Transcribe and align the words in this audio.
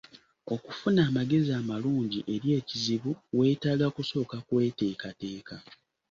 Okufuna 0.53 0.99
amagezi 1.09 1.51
amalungi 1.61 2.19
eri 2.33 2.49
ekizibu 2.59 3.11
weetaaga 3.37 3.87
kusooka 3.95 4.35
kweteekateeka. 4.47 5.55